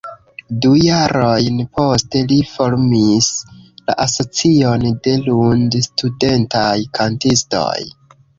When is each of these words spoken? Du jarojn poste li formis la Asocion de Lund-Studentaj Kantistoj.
Du 0.65 0.69
jarojn 0.83 1.59
poste 1.79 2.21
li 2.31 2.37
formis 2.53 3.27
la 3.91 3.95
Asocion 4.07 4.87
de 5.09 5.15
Lund-Studentaj 5.29 6.73
Kantistoj. 7.01 7.77